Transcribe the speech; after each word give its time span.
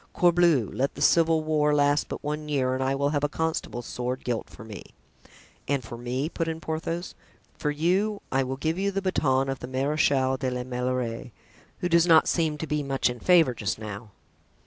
Corbleu! 0.15 0.71
let 0.73 0.95
the 0.95 0.99
civil 1.01 1.43
war 1.43 1.75
last 1.75 2.09
but 2.09 2.23
one 2.23 2.49
year 2.49 2.73
and 2.73 2.81
I 2.83 2.95
will 2.95 3.09
have 3.09 3.23
a 3.23 3.29
constable's 3.29 3.85
sword 3.85 4.23
gilt 4.23 4.49
for 4.49 4.63
me." 4.63 4.95
"And 5.67 5.83
for 5.83 5.95
me?" 5.95 6.27
put 6.27 6.47
in 6.47 6.59
Porthos. 6.59 7.13
"For 7.55 7.69
you? 7.69 8.19
I 8.31 8.41
will 8.41 8.57
give 8.57 8.79
you 8.79 8.89
the 8.89 9.03
baton 9.03 9.47
of 9.47 9.59
the 9.59 9.67
Marechal 9.67 10.37
de 10.37 10.49
la 10.49 10.63
Meilleraie, 10.63 11.29
who 11.81 11.87
does 11.87 12.07
not 12.07 12.27
seem 12.27 12.57
to 12.57 12.65
be 12.65 12.81
much 12.81 13.11
in 13.11 13.19
favor 13.19 13.53
just 13.53 13.77
now.") 13.77 14.09